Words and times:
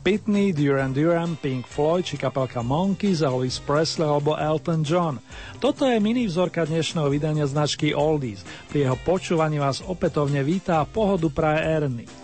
Pitney, 0.00 0.56
Duran 0.56 0.96
Duran, 0.96 1.36
Pink 1.36 1.68
Floyd 1.68 2.08
či 2.08 2.16
kapelka 2.16 2.64
Monkeys, 2.64 3.20
Elvis 3.20 3.60
Presley 3.60 4.08
alebo 4.08 4.32
Elton 4.32 4.80
John. 4.80 5.20
Toto 5.60 5.84
je 5.84 6.00
mini 6.00 6.24
vzorka 6.24 6.64
dnešného 6.64 7.12
vydania 7.12 7.44
značky 7.44 7.92
Oldies. 7.92 8.40
Pri 8.72 8.88
jeho 8.88 8.96
počúvaní 9.04 9.60
vás 9.60 9.84
opätovne 9.84 10.40
vítá 10.40 10.80
pohodu 10.88 11.28
praje 11.28 11.60
Ernie. 11.68 12.19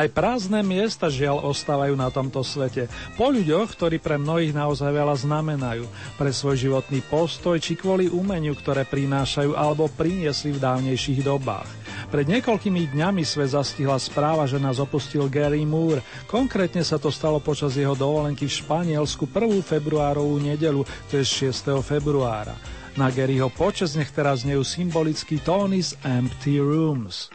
Aj 0.00 0.08
prázdne 0.08 0.64
miesta 0.64 1.12
žiaľ 1.12 1.44
ostávajú 1.52 1.92
na 1.92 2.08
tomto 2.08 2.40
svete. 2.40 2.88
Po 3.20 3.28
ľuďoch, 3.28 3.68
ktorí 3.76 4.00
pre 4.00 4.16
mnohých 4.16 4.56
naozaj 4.56 4.88
veľa 4.96 5.12
znamenajú. 5.12 5.84
Pre 6.16 6.30
svoj 6.32 6.56
životný 6.56 7.04
postoj 7.04 7.60
či 7.60 7.76
kvôli 7.76 8.08
umeniu, 8.08 8.56
ktoré 8.56 8.88
prinášajú 8.88 9.52
alebo 9.52 9.92
priniesli 9.92 10.56
v 10.56 10.62
dávnejších 10.64 11.20
dobách. 11.20 11.68
Pred 12.08 12.32
niekoľkými 12.32 12.96
dňami 12.96 13.20
svet 13.28 13.52
zastihla 13.52 14.00
správa, 14.00 14.48
že 14.48 14.56
nás 14.56 14.80
opustil 14.80 15.28
Gary 15.28 15.68
Moore. 15.68 16.00
Konkrétne 16.24 16.80
sa 16.80 16.96
to 16.96 17.12
stalo 17.12 17.36
počas 17.36 17.76
jeho 17.76 17.92
dovolenky 17.92 18.48
v 18.48 18.56
Španielsku 18.56 19.28
1. 19.28 19.60
februárovú 19.60 20.40
nedelu, 20.40 20.80
to 21.12 21.20
je 21.20 21.52
6. 21.52 21.76
februára. 21.84 22.56
Na 22.96 23.12
Garyho 23.12 23.52
počas 23.52 24.00
nech 24.00 24.08
teraz 24.08 24.48
nejú 24.48 24.64
symbolický 24.64 25.44
Tony's 25.44 25.92
Empty 26.00 26.56
Rooms. 26.56 27.28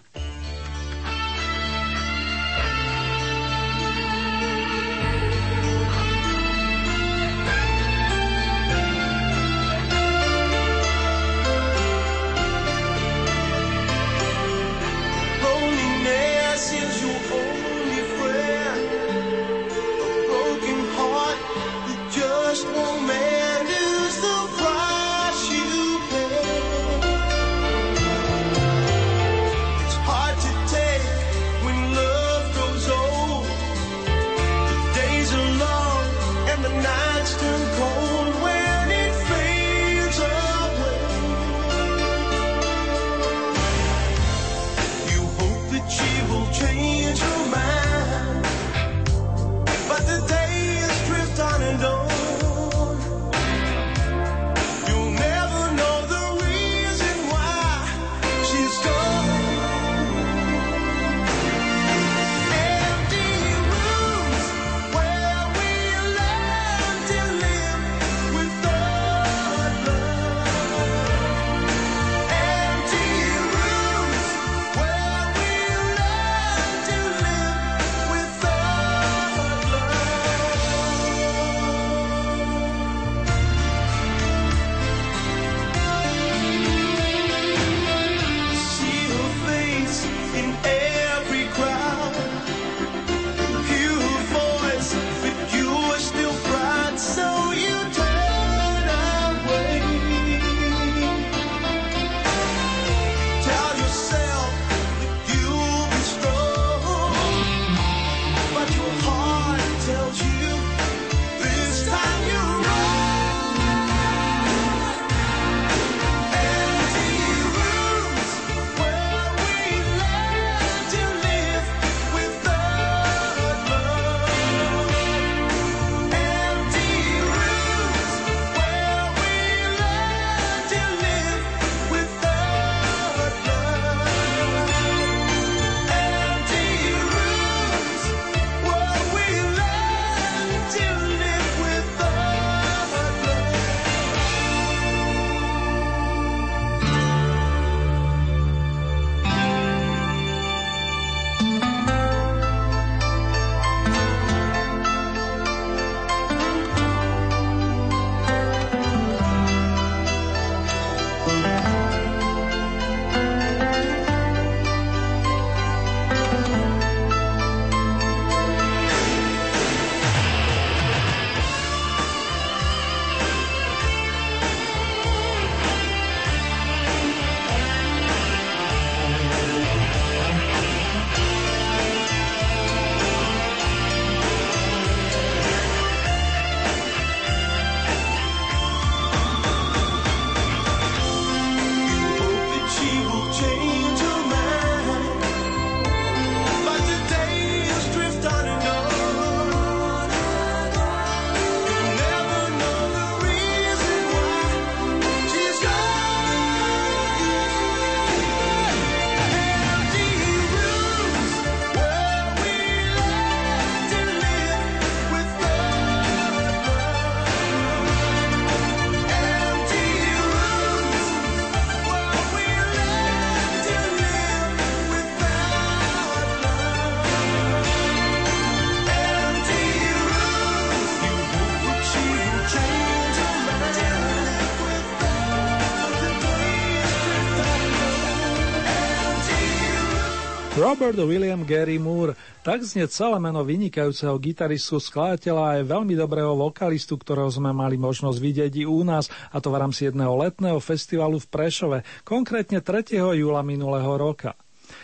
Robert 240.66 240.98
William 240.98 241.46
Gary 241.46 241.78
Moore, 241.78 242.18
tak 242.42 242.66
znie 242.66 242.90
celé 242.90 243.22
meno 243.22 243.46
vynikajúceho 243.46 244.18
gitaristu, 244.18 244.82
skladateľa 244.82 245.62
aj 245.62 245.70
veľmi 245.70 245.94
dobrého 245.94 246.34
vokalistu, 246.34 246.98
ktorého 246.98 247.30
sme 247.30 247.54
mali 247.54 247.78
možnosť 247.78 248.18
vidieť 248.18 248.54
i 248.58 248.66
u 248.66 248.82
nás, 248.82 249.06
a 249.30 249.38
to 249.38 249.54
v 249.54 249.62
rámci 249.62 249.86
jedného 249.86 250.18
letného 250.18 250.58
festivalu 250.58 251.22
v 251.22 251.30
Prešove, 251.30 251.78
konkrétne 252.02 252.66
3. 252.66 252.98
júla 252.98 253.46
minulého 253.46 253.94
roka. 253.94 254.34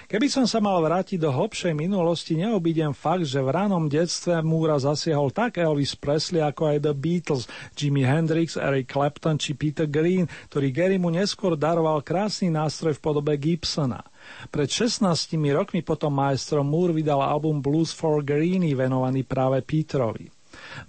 Keby 0.06 0.30
som 0.30 0.46
sa 0.46 0.62
mal 0.62 0.78
vrátiť 0.86 1.18
do 1.18 1.34
hlbšej 1.34 1.74
minulosti, 1.74 2.38
neobídem 2.38 2.94
fakt, 2.94 3.26
že 3.26 3.42
v 3.42 3.50
ránom 3.50 3.90
detstve 3.90 4.38
Múra 4.46 4.78
zasiahol 4.78 5.34
tak 5.34 5.58
Elvis 5.58 5.98
Presley 5.98 6.46
ako 6.46 6.78
aj 6.78 6.78
The 6.78 6.94
Beatles, 6.94 7.50
Jimi 7.74 8.06
Hendrix, 8.06 8.54
Eric 8.54 8.86
Clapton 8.86 9.42
či 9.42 9.58
Peter 9.58 9.90
Green, 9.90 10.30
ktorý 10.54 10.70
Gary 10.70 11.02
mu 11.02 11.10
neskôr 11.10 11.58
daroval 11.58 12.06
krásny 12.06 12.54
nástroj 12.54 12.94
v 12.94 13.02
podobe 13.02 13.34
Gibsona. 13.34 14.11
Pred 14.50 14.70
16 14.70 15.36
rokmi 15.54 15.82
potom 15.82 16.12
maestro 16.14 16.62
Moore 16.62 16.96
vydal 16.96 17.22
album 17.22 17.60
Blues 17.60 17.94
for 17.96 18.20
Greeny 18.26 18.74
venovaný 18.74 19.24
práve 19.24 19.64
Peterovi. 19.64 20.30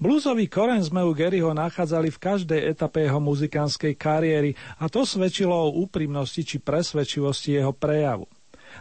Bluesový 0.02 0.50
koreň 0.50 0.82
sme 0.82 1.06
u 1.06 1.14
Garyho 1.14 1.54
nachádzali 1.54 2.10
v 2.10 2.18
každej 2.18 2.60
etape 2.74 3.06
jeho 3.06 3.22
muzikánskej 3.22 3.94
kariéry 3.94 4.50
a 4.82 4.90
to 4.90 5.06
svedčilo 5.06 5.54
o 5.54 5.74
úprimnosti 5.86 6.42
či 6.42 6.58
presvedčivosti 6.58 7.58
jeho 7.58 7.70
prejavu. 7.70 8.26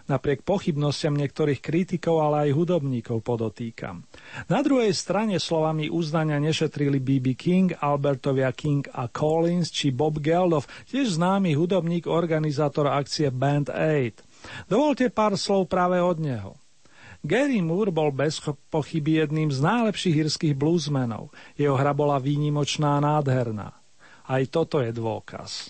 Napriek 0.08 0.48
pochybnostiam 0.48 1.12
niektorých 1.20 1.60
kritikov, 1.60 2.24
ale 2.24 2.48
aj 2.48 2.56
hudobníkov 2.56 3.20
podotýkam. 3.28 4.08
Na 4.48 4.64
druhej 4.64 4.96
strane 4.96 5.36
slovami 5.36 5.92
uznania 5.92 6.40
nešetrili 6.40 7.04
B.B. 7.04 7.36
King, 7.36 7.76
Albertovia 7.76 8.56
King 8.56 8.88
a 8.96 9.12
Collins 9.12 9.68
či 9.68 9.92
Bob 9.92 10.24
Geldof, 10.24 10.68
tiež 10.88 11.20
známy 11.20 11.60
hudobník, 11.60 12.08
organizátor 12.08 12.88
akcie 12.88 13.30
Band 13.36 13.68
8. 13.68 14.31
Dovolte 14.66 15.08
pár 15.14 15.38
slov 15.38 15.70
práve 15.72 16.02
od 16.02 16.18
neho. 16.22 16.54
Gary 17.22 17.62
Moore 17.62 17.94
bol 17.94 18.10
bez 18.10 18.42
pochyby 18.74 19.22
jedným 19.22 19.54
z 19.54 19.62
najlepších 19.62 20.16
hírskych 20.18 20.54
bluesmenov. 20.58 21.30
Jeho 21.54 21.78
hra 21.78 21.94
bola 21.94 22.18
výnimočná 22.18 22.98
a 22.98 23.04
nádherná. 23.04 23.78
Aj 24.26 24.44
toto 24.50 24.82
je 24.82 24.90
dôkaz. 24.90 25.70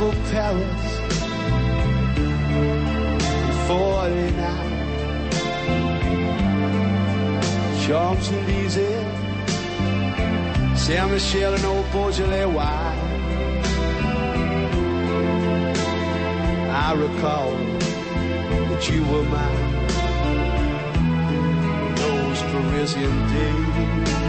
double 0.00 0.16
pellets 0.30 0.98
Forty 3.66 4.30
nine. 4.32 4.70
Jumps 7.86 8.30
and 8.30 8.46
leaves 8.48 8.74
Saint 10.80 11.10
Michel 11.10 11.54
and 11.54 11.64
old 11.64 11.90
Beaujolais 11.92 12.46
wine 12.46 12.98
I 16.72 16.92
recall 16.94 17.50
that 18.68 18.88
you 18.90 19.02
were 19.04 19.22
mine. 19.24 19.86
Those 21.96 22.42
Parisian 22.50 23.16
days. 23.32 24.19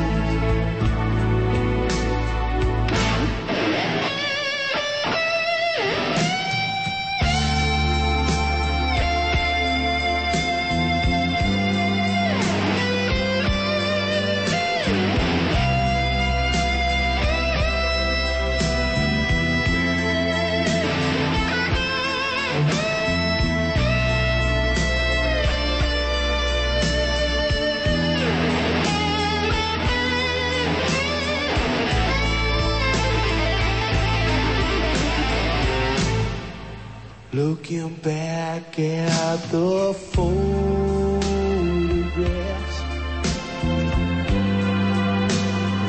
Looking 37.33 37.95
back 38.03 38.77
at 38.77 39.37
the 39.51 39.93
photographs 39.93 41.21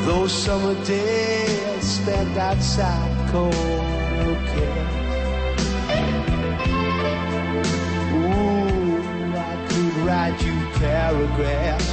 Those 0.06 0.32
summer 0.32 0.74
days 0.84 1.82
spent 1.82 2.38
outside 2.38 3.28
cold 3.32 3.54
Ooh, 8.14 9.02
I 9.36 9.66
could 9.68 9.96
write 10.06 10.40
you 10.44 10.54
paragraphs 10.78 11.90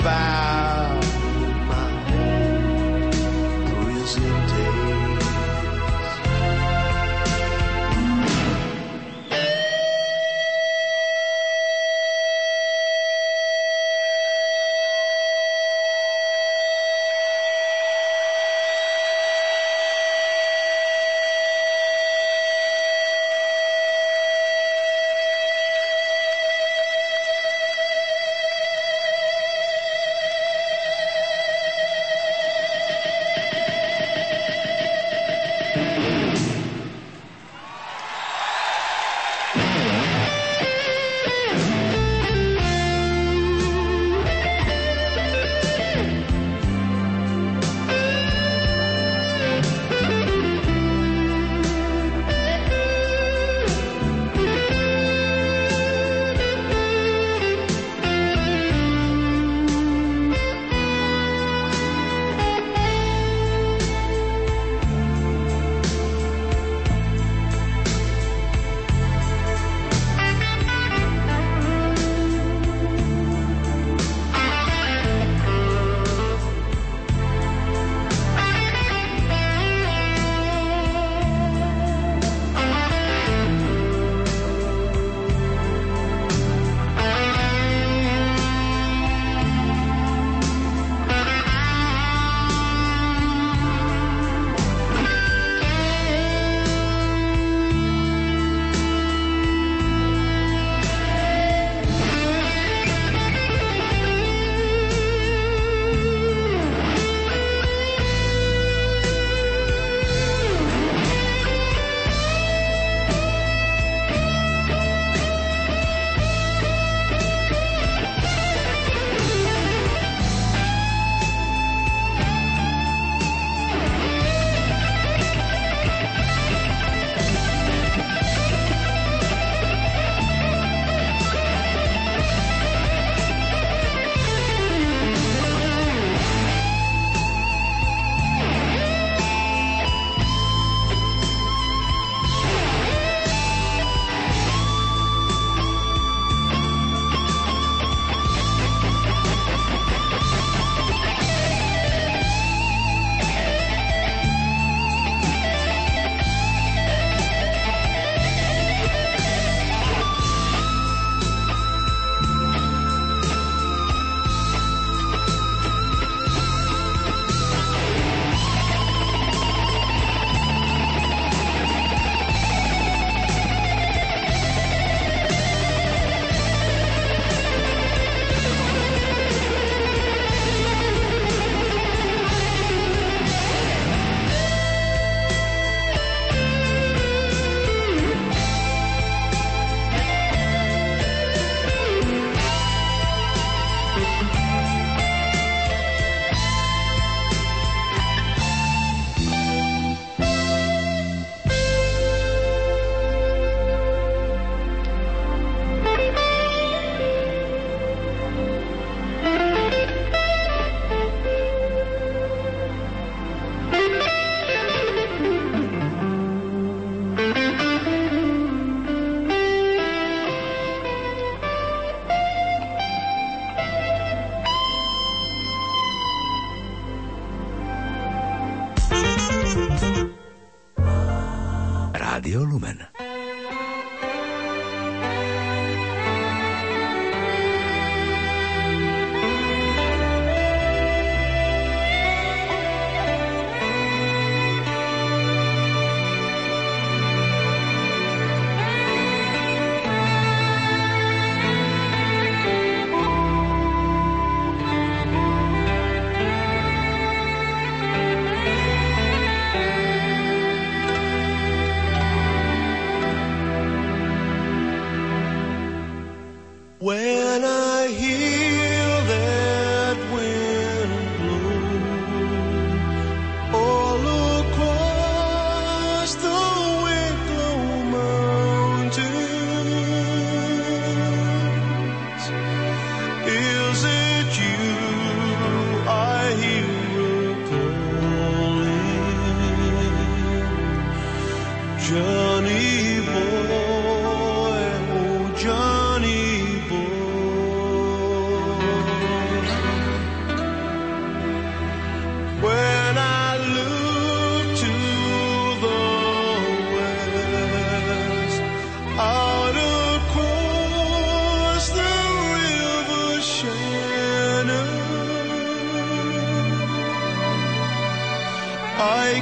About 0.00 1.05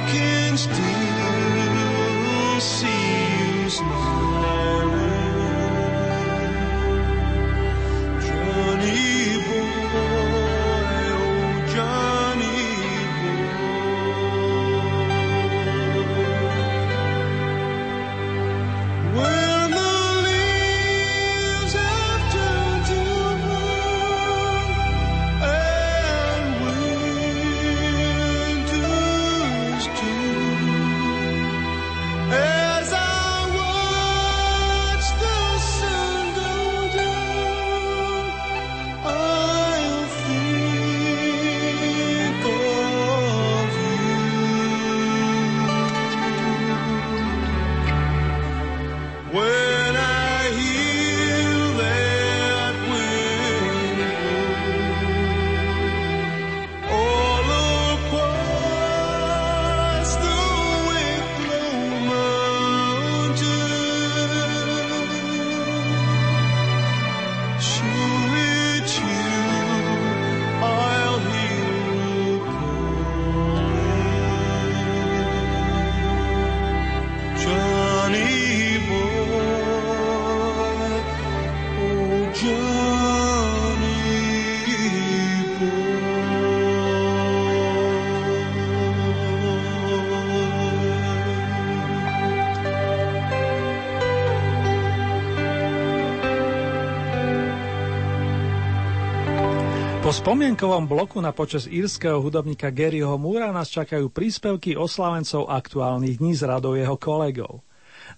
Can't 0.07 0.59
steal. 0.59 1.24
Spomienkovom 100.25 100.89
bloku 100.89 101.21
na 101.21 101.29
počas 101.29 101.69
írskeho 101.69 102.17
hudobníka 102.17 102.73
Garyho 102.73 103.13
Múra 103.13 103.53
nás 103.53 103.69
čakajú 103.69 104.09
príspevky 104.09 104.73
oslávencov 104.73 105.45
aktuálnych 105.53 106.17
dní 106.17 106.33
z 106.33 106.49
radov 106.49 106.81
jeho 106.81 106.97
kolegov. 106.97 107.61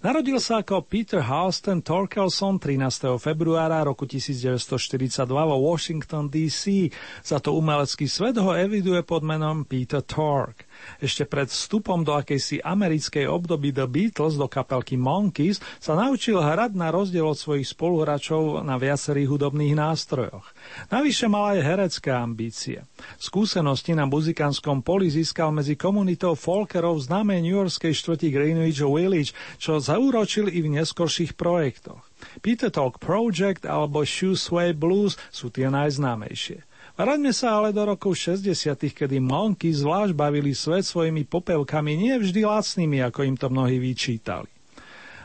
Narodil 0.00 0.40
sa 0.40 0.64
ako 0.64 0.88
Peter 0.88 1.20
Houston 1.20 1.84
Torkelson 1.84 2.56
13. 2.56 3.12
februára 3.20 3.84
roku 3.84 4.08
1942 4.08 5.20
vo 5.28 5.56
Washington 5.60 6.32
DC, 6.32 6.88
za 7.20 7.44
to 7.44 7.52
umelecký 7.52 8.08
svet 8.08 8.40
ho 8.40 8.56
eviduje 8.56 9.04
pod 9.04 9.20
menom 9.20 9.68
Peter 9.68 10.00
Tork. 10.00 10.67
Ešte 10.98 11.28
pred 11.28 11.46
vstupom 11.46 12.02
do 12.02 12.14
akejsi 12.16 12.58
americkej 12.58 13.30
obdoby 13.30 13.70
The 13.70 13.86
Beatles 13.86 14.34
do 14.34 14.50
kapelky 14.50 14.98
Monkeys 14.98 15.62
sa 15.78 15.94
naučil 15.94 16.42
hrať 16.42 16.74
na 16.74 16.90
rozdiel 16.90 17.26
od 17.26 17.38
svojich 17.38 17.70
spoluhráčov 17.70 18.66
na 18.66 18.74
viacerých 18.76 19.30
hudobných 19.30 19.78
nástrojoch. 19.78 20.46
Navyše 20.90 21.26
mal 21.30 21.54
aj 21.54 21.60
herecké 21.62 22.10
ambície. 22.10 22.82
Skúsenosti 23.16 23.94
na 23.94 24.10
muzikánskom 24.10 24.82
poli 24.82 25.06
získal 25.08 25.54
medzi 25.54 25.78
komunitou 25.78 26.34
folkerov 26.34 26.98
známej 26.98 27.46
newyorskej 27.46 27.94
štvrti 27.94 28.28
Greenwich 28.34 28.82
Village, 28.82 29.32
čo 29.62 29.78
zauročil 29.78 30.50
i 30.50 30.60
v 30.60 30.82
neskorších 30.82 31.38
projektoch. 31.38 32.02
Peter 32.42 32.70
Talk 32.70 32.98
Project 32.98 33.62
alebo 33.62 34.02
Shoe 34.02 34.34
Sway 34.34 34.74
Blues 34.74 35.14
sú 35.30 35.54
tie 35.54 35.70
najznámejšie. 35.70 36.67
Vráťme 36.98 37.30
sa 37.30 37.62
ale 37.62 37.70
do 37.70 37.94
rokov 37.94 38.18
60., 38.18 38.74
kedy 38.74 39.22
Monky 39.22 39.70
zvlášť 39.70 40.18
bavili 40.18 40.50
svet 40.50 40.82
svojimi 40.82 41.22
popevkami 41.30 41.94
nie 41.94 42.18
vždy 42.18 42.42
lacnými, 42.42 42.98
ako 43.06 43.20
im 43.22 43.36
to 43.38 43.46
mnohí 43.46 43.78
vyčítali. 43.78 44.50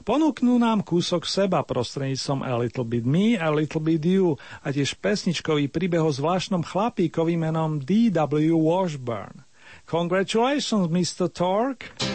Ponúknú 0.06 0.62
nám 0.62 0.86
kúsok 0.86 1.25
seba 1.25 1.65
prostredníctvom 1.65 2.46
A 2.46 2.53
Little 2.62 2.86
Bit 2.86 3.10
Me, 3.10 3.42
A 3.42 3.50
Little 3.50 3.82
Bit 3.82 4.06
You 4.06 4.38
a 4.62 4.70
tiež 4.70 5.01
pesničkový 5.01 5.65
príbeh 5.74 6.06
o 6.06 6.13
zvláštnom 6.13 6.62
chlapíkovi 6.62 7.42
menom 7.42 7.82
D.W. 7.82 8.53
Washburn. 8.53 9.42
Congratulations, 9.89 10.94
Mr. 10.94 11.25
Torque! 11.25 12.12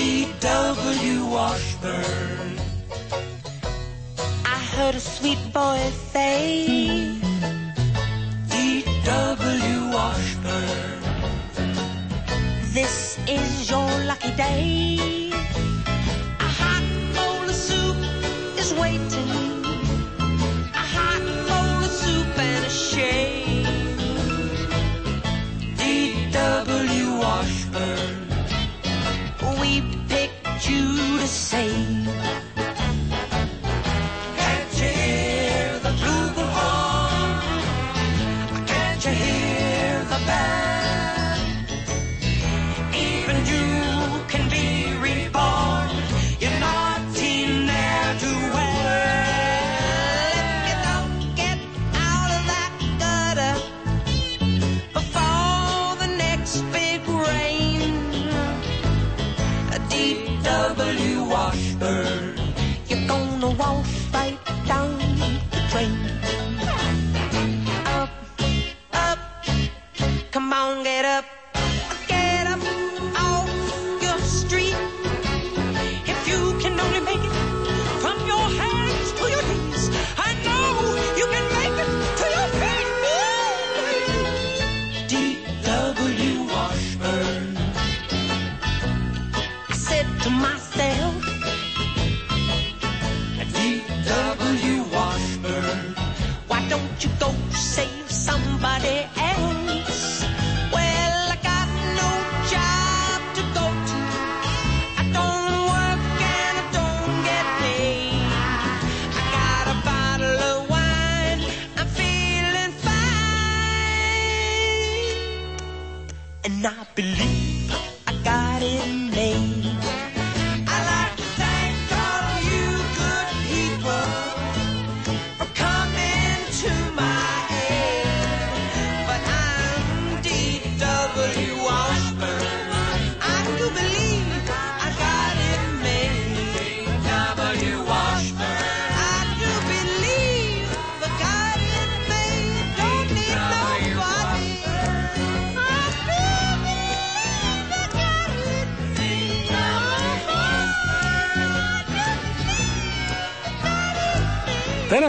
D.W. 0.00 1.26
Washburn. 1.26 2.56
I 4.46 4.58
heard 4.72 4.94
a 4.94 5.00
sweet 5.00 5.42
boy 5.52 5.78
say, 6.12 6.64
D.W. 8.48 9.76
Washburn. 9.96 11.02
This 12.72 13.18
is 13.28 13.70
your 13.70 13.90
lucky 14.08 14.32
day. 14.36 15.19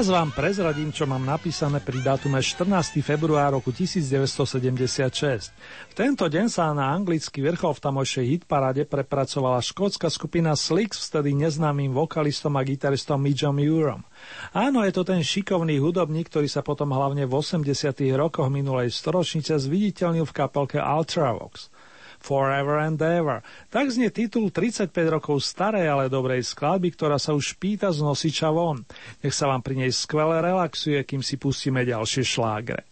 Teraz 0.02 0.18
vám 0.18 0.34
prezradím, 0.34 0.90
čo 0.90 1.06
mám 1.06 1.22
napísané 1.22 1.78
pri 1.78 2.02
dátume 2.02 2.42
14. 2.42 3.06
február 3.06 3.54
roku 3.54 3.70
1976. 3.70 5.54
V 5.54 5.94
tento 5.94 6.26
deň 6.26 6.50
sa 6.50 6.74
na 6.74 6.90
anglický 6.90 7.46
vrchol 7.46 7.78
v 7.78 7.84
tamojšej 7.86 8.26
hitparade 8.26 8.90
prepracovala 8.90 9.62
škótska 9.62 10.10
skupina 10.10 10.58
Slicks 10.58 11.06
s 11.06 11.14
tedy 11.14 11.38
neznámym 11.38 11.94
vokalistom 11.94 12.58
a 12.58 12.66
gitaristom 12.66 13.22
Midgeom 13.22 13.62
Eurom. 13.62 14.02
Áno, 14.58 14.82
je 14.82 14.90
to 14.90 15.06
ten 15.06 15.22
šikovný 15.22 15.78
hudobník, 15.78 16.34
ktorý 16.34 16.50
sa 16.50 16.66
potom 16.66 16.98
hlavne 16.98 17.30
v 17.30 17.38
80. 17.38 17.70
rokoch 18.18 18.50
minulej 18.50 18.90
storočnice 18.90 19.54
zviditeľnil 19.62 20.26
v 20.26 20.34
kapelke 20.34 20.82
Ultravox. 20.82 21.70
Forever 22.22 22.78
and 22.78 23.02
Ever. 23.02 23.42
Tak 23.74 23.90
znie 23.90 24.14
titul 24.14 24.54
35 24.54 24.94
rokov 25.10 25.42
starej, 25.42 25.90
ale 25.90 26.14
dobrej 26.14 26.46
skladby, 26.46 26.94
ktorá 26.94 27.18
sa 27.18 27.34
už 27.34 27.58
pýta 27.58 27.90
z 27.90 28.06
nosiča 28.06 28.54
von. 28.54 28.86
Nech 29.26 29.34
sa 29.34 29.50
vám 29.50 29.66
pri 29.66 29.82
nej 29.82 29.92
skvele 29.92 30.38
relaxuje, 30.40 31.02
kým 31.02 31.26
si 31.26 31.42
pustíme 31.42 31.82
ďalšie 31.82 32.22
šlágre. 32.22 32.91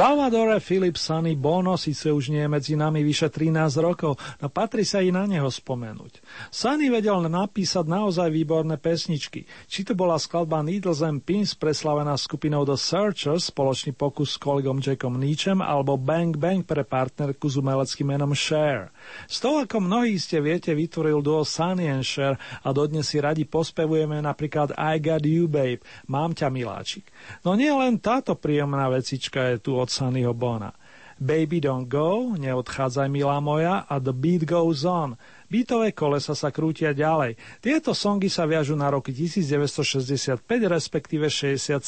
Salvadore 0.00 0.64
Philip 0.64 0.96
Sunny 0.96 1.36
Bono 1.36 1.76
síce 1.76 2.08
už 2.08 2.32
nie 2.32 2.40
je 2.40 2.48
medzi 2.48 2.72
nami 2.72 3.04
vyše 3.04 3.28
13 3.28 3.52
rokov, 3.84 4.16
no 4.40 4.48
patrí 4.48 4.80
sa 4.80 5.04
i 5.04 5.12
na 5.12 5.28
neho 5.28 5.44
spomenúť. 5.44 6.24
Sunny 6.50 6.90
vedel 6.90 7.30
napísať 7.30 7.86
naozaj 7.86 8.26
výborné 8.26 8.74
pesničky. 8.74 9.46
Či 9.70 9.86
to 9.86 9.94
bola 9.94 10.18
skladba 10.18 10.66
Needles 10.66 10.98
and 10.98 11.22
Pins 11.22 11.54
preslavená 11.54 12.18
skupinou 12.18 12.66
The 12.66 12.74
Searchers, 12.74 13.54
spoločný 13.54 13.94
pokus 13.94 14.34
s 14.34 14.42
kolegom 14.42 14.82
Jackom 14.82 15.14
Neachem, 15.14 15.62
alebo 15.62 15.94
Bang 15.94 16.34
Bang 16.34 16.66
pre 16.66 16.82
partnerku 16.82 17.46
s 17.46 17.54
umeleckým 17.54 18.10
menom 18.10 18.34
Cher. 18.34 18.90
Z 19.30 19.46
toho, 19.46 19.62
ako 19.62 19.78
mnohí 19.78 20.18
ste 20.18 20.42
viete, 20.42 20.74
vytvoril 20.74 21.22
duo 21.22 21.46
Sunny 21.46 21.86
and 21.86 22.02
Cher 22.02 22.34
a 22.66 22.68
dodnes 22.74 23.06
si 23.06 23.22
radi 23.22 23.46
pospevujeme 23.46 24.18
napríklad 24.18 24.74
I 24.74 24.98
Got 24.98 25.22
You 25.22 25.46
Babe, 25.46 25.86
Mám 26.10 26.34
ťa 26.34 26.50
miláčik. 26.50 27.06
No 27.46 27.54
nie 27.54 27.70
len 27.70 28.02
táto 28.02 28.34
príjemná 28.34 28.90
vecička 28.90 29.54
je 29.54 29.62
tu 29.62 29.78
od 29.78 29.86
Sunnyho 29.86 30.34
Bona. 30.34 30.74
Baby 31.20 31.60
Don't 31.60 31.84
Go, 31.84 32.32
Neodchádzaj 32.32 33.12
milá 33.12 33.44
moja 33.44 33.84
a 33.84 34.00
The 34.00 34.16
Beat 34.16 34.48
Goes 34.48 34.88
On. 34.88 35.20
Beatové 35.50 35.90
kolesa 35.90 36.32
sa 36.32 36.54
krútia 36.54 36.94
ďalej. 36.94 37.34
Tieto 37.58 37.90
songy 37.90 38.30
sa 38.30 38.46
viažu 38.46 38.78
na 38.78 38.86
roky 38.86 39.10
1965 39.10 40.46
respektíve 40.46 41.26
67. 41.26 41.82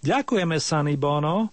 Ďakujeme 0.00 0.56
Sunny 0.56 0.94
Bono. 0.94 1.50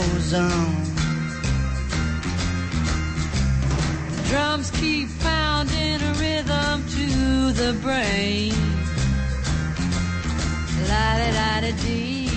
Goes 0.00 0.34
on. 0.34 0.74
Drums 4.28 4.70
keep 4.70 5.08
pounding 5.20 6.00
a 6.00 6.12
rhythm 6.22 6.76
to 6.96 7.06
the 7.60 7.72
brain. 7.82 8.54
La 10.88 11.08
da 11.20 11.28
da 11.38 11.52
da 11.64 11.72
dee. 11.82 12.30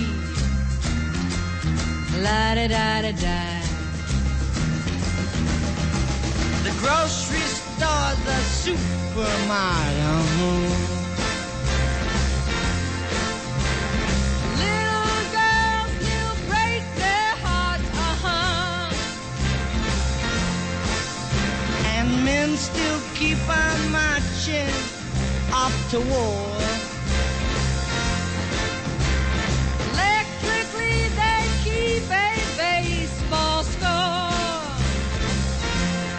La 2.26 2.54
da 2.54 2.66
da 2.76 3.02
da 3.02 3.12
da. 3.24 3.40
The 6.64 6.72
grocery 6.82 7.46
store, 7.58 8.12
the 8.26 8.38
supermarket. 8.62 10.83
Keep 23.44 23.56
on 23.56 23.92
marching 23.92 24.74
off 25.52 25.90
to 25.90 26.00
war. 26.00 26.46
Electrically 29.92 31.08
they 31.20 31.42
keep 31.62 32.10
a 32.10 32.32
baseball 32.56 33.62
score. 33.62 34.64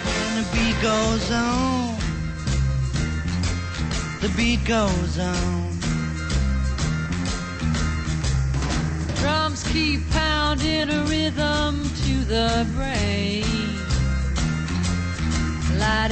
And 0.07 0.45
the 0.45 0.45
beat 0.53 0.81
goes 0.81 1.31
on. 1.31 1.97
The 4.21 4.29
beat 4.35 4.63
goes 4.65 5.19
on. 5.19 5.79
Drums 9.15 9.63
keep 9.71 10.07
pounding 10.11 10.89
a 10.89 11.03
rhythm 11.05 11.83
to 12.03 12.23
the 12.25 12.67
brain. 12.75 13.45
La 15.79 16.07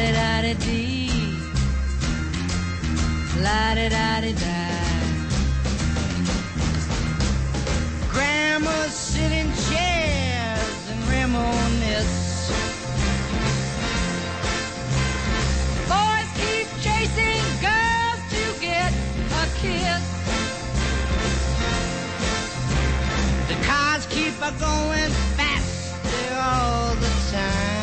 La 3.43 3.75
da 3.75 3.89
da 3.89 4.21
da 4.21 4.31
da. 4.31 4.57
Grandmas 8.13 8.93
sit 8.93 9.31
in 9.33 9.51
chairs 9.67 10.79
and 10.91 11.01
reminisce. 11.09 12.51
Boys 15.91 16.29
keep 16.39 16.67
chasing 16.85 17.43
girls 17.59 18.21
to 18.33 18.43
get 18.61 18.93
a 19.41 19.45
kiss. 19.59 20.05
The 23.49 23.57
cars 23.67 24.05
keep 24.05 24.35
a 24.41 24.51
going 24.57 25.11
faster 25.35 26.33
all 26.39 26.95
the 26.95 27.11
time. 27.33 27.82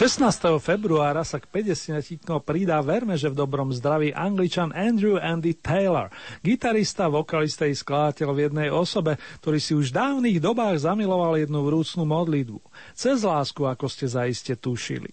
16. 0.00 0.56
februára 0.64 1.20
sa 1.28 1.36
k 1.36 1.44
50 1.44 2.24
pridá 2.40 2.80
verme, 2.80 3.20
že 3.20 3.28
v 3.28 3.36
dobrom 3.36 3.68
zdraví 3.68 4.16
angličan 4.16 4.72
Andrew 4.72 5.20
Andy 5.20 5.52
Taylor, 5.52 6.08
gitarista, 6.40 7.12
vokalista 7.12 7.68
i 7.68 7.76
skladateľ 7.76 8.28
v 8.32 8.42
jednej 8.48 8.68
osobe, 8.72 9.20
ktorý 9.44 9.60
si 9.60 9.76
už 9.76 9.92
v 9.92 9.96
dávnych 10.00 10.40
dobách 10.40 10.88
zamiloval 10.88 11.36
jednu 11.36 11.60
vrúcnú 11.60 12.08
modlitbu. 12.08 12.64
Cez 12.96 13.20
lásku, 13.28 13.60
ako 13.60 13.92
ste 13.92 14.08
zaiste 14.08 14.56
tušili. 14.56 15.12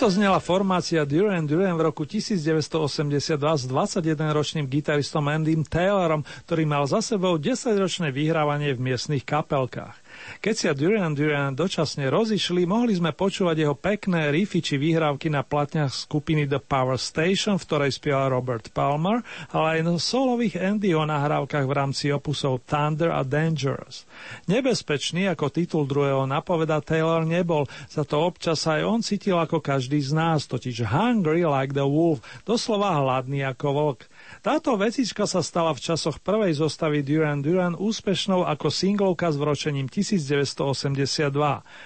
Takto 0.00 0.16
znela 0.16 0.40
formácia 0.40 1.04
Duran 1.04 1.44
Duran 1.44 1.76
v 1.76 1.92
roku 1.92 2.08
1982 2.08 3.36
s 3.36 3.64
21-ročným 3.68 4.64
gitaristom 4.64 5.28
Andym 5.28 5.60
Taylorom, 5.60 6.24
ktorý 6.48 6.64
mal 6.64 6.88
za 6.88 7.04
sebou 7.04 7.36
10-ročné 7.36 8.08
vyhrávanie 8.08 8.72
v 8.72 8.80
miestnych 8.80 9.28
kapelkách. 9.28 9.99
Keď 10.40 10.54
sa 10.56 10.72
Duran 10.72 11.12
Duran 11.12 11.52
dočasne 11.52 12.08
rozišli, 12.08 12.64
mohli 12.64 12.96
sme 12.96 13.12
počúvať 13.12 13.56
jeho 13.60 13.76
pekné 13.76 14.32
riffy 14.32 14.64
či 14.64 14.80
výhrávky 14.80 15.28
na 15.28 15.44
platniach 15.44 15.92
skupiny 15.92 16.48
The 16.48 16.62
Power 16.62 16.96
Station, 16.96 17.60
v 17.60 17.66
ktorej 17.68 17.92
spieval 17.96 18.32
Robert 18.32 18.72
Palmer, 18.72 19.20
ale 19.52 19.78
aj 19.78 19.80
na 19.84 19.94
solových 20.00 20.56
Andyho 20.56 21.04
nahrávkach 21.04 21.66
v 21.68 21.76
rámci 21.76 22.08
opusov 22.08 22.64
Thunder 22.64 23.12
a 23.12 23.20
Dangerous. 23.20 24.08
Nebezpečný, 24.48 25.28
ako 25.28 25.52
titul 25.52 25.84
druhého 25.84 26.24
napoveda 26.24 26.80
Taylor 26.80 27.28
nebol, 27.28 27.68
za 27.88 28.06
to 28.08 28.24
občas 28.24 28.64
aj 28.64 28.80
on 28.80 29.00
cítil 29.04 29.36
ako 29.36 29.60
každý 29.60 30.00
z 30.00 30.16
nás, 30.16 30.48
totiž 30.48 30.88
hungry 30.88 31.44
like 31.44 31.76
the 31.76 31.84
wolf, 31.84 32.24
doslova 32.48 32.96
hladný 32.96 33.44
ako 33.44 33.66
vlk. 33.70 34.00
Táto 34.40 34.72
vecička 34.80 35.28
sa 35.28 35.44
stala 35.44 35.76
v 35.76 35.84
časoch 35.84 36.16
prvej 36.24 36.56
zostavy 36.56 37.04
Duran 37.04 37.44
Duran 37.44 37.76
úspešnou 37.76 38.48
ako 38.48 38.72
singlovka 38.72 39.28
s 39.28 39.36
vročením 39.36 39.84
1982. 39.84 41.28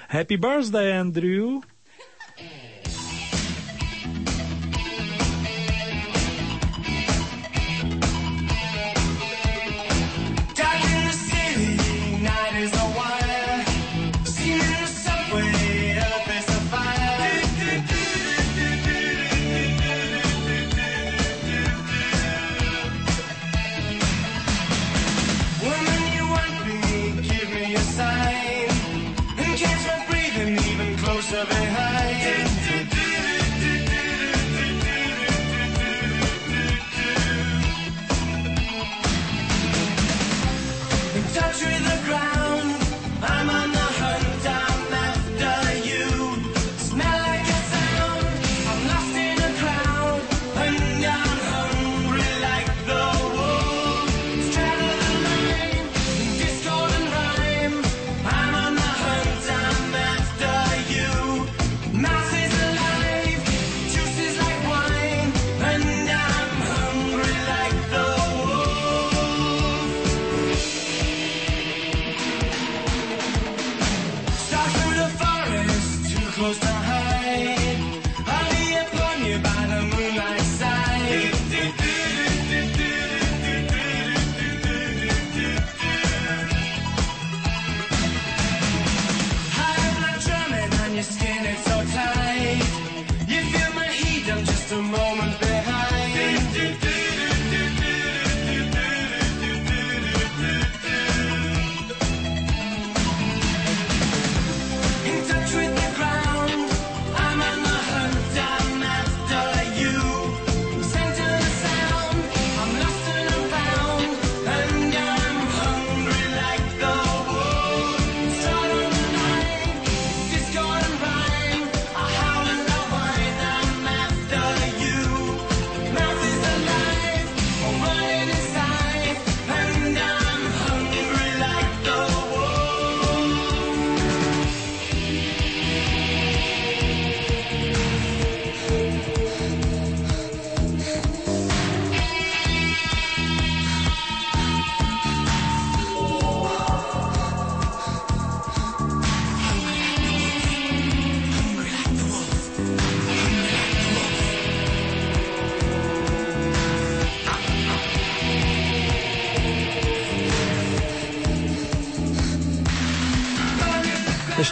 Happy 0.07 0.36
birthday, 0.38 0.94
Andrew! 0.94 1.66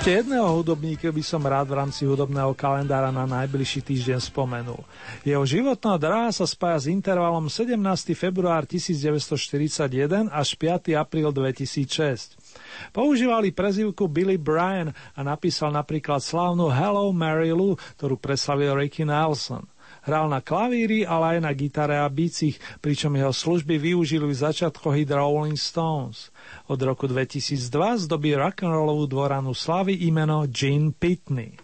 Ešte 0.03 0.19
jedného 0.19 0.59
hudobníka 0.59 1.15
by 1.15 1.23
som 1.23 1.39
rád 1.47 1.71
v 1.71 1.79
rámci 1.79 2.03
hudobného 2.03 2.51
kalendára 2.59 3.15
na 3.15 3.23
najbližší 3.23 3.87
týždeň 3.87 4.19
spomenul. 4.35 4.83
Jeho 5.23 5.47
životná 5.47 5.95
dráha 5.95 6.35
sa 6.35 6.43
spája 6.43 6.83
s 6.83 6.87
intervalom 6.91 7.47
17. 7.47 7.79
február 8.19 8.67
1941 8.67 10.27
až 10.27 10.59
5. 10.59 10.99
apríl 10.99 11.31
2006. 11.31 12.35
Používali 12.91 13.55
prezivku 13.55 14.11
Billy 14.11 14.43
Bryan 14.43 14.91
a 14.91 15.23
napísal 15.23 15.71
napríklad 15.71 16.19
slávnu 16.19 16.67
Hello 16.67 17.15
Mary 17.15 17.55
Lou, 17.55 17.79
ktorú 17.95 18.19
preslavil 18.19 18.75
Ricky 18.75 19.07
Nelson. 19.07 19.63
Hral 20.03 20.27
na 20.27 20.43
klavíri, 20.43 21.07
ale 21.07 21.39
aj 21.39 21.47
na 21.47 21.55
gitare 21.55 21.95
a 21.95 22.11
bicích, 22.11 22.59
pričom 22.83 23.15
jeho 23.15 23.31
služby 23.31 23.79
využili 23.79 24.27
v 24.27 24.35
začiatkoch 24.35 24.99
The 24.99 25.15
Rolling 25.15 25.55
Stones. 25.55 26.32
Od 26.71 26.79
roku 26.83 27.11
2002 27.11 28.07
zdobí 28.07 28.39
rock'n'rollovú 28.39 29.11
dvoranu 29.11 29.51
slavy 29.51 30.07
imeno 30.07 30.47
Gene 30.47 30.95
Pitney. 30.95 31.59